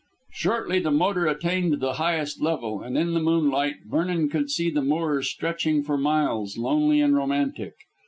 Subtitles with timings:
[0.33, 4.81] Shortly the motor attained the highest level, and in the moonlight Vernon could see the
[4.81, 7.75] moors stretching for miles, lonely and romantic.